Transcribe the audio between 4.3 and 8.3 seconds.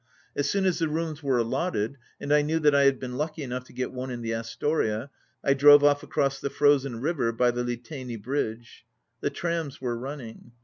Astoria, I drove off across the frozen river by the Liteini